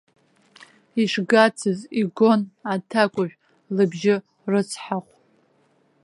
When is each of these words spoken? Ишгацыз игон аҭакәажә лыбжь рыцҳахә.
Ишгацыз 1.01 1.79
игон 2.01 2.41
аҭакәажә 2.73 3.35
лыбжь 3.75 4.07
рыцҳахә. 4.51 5.13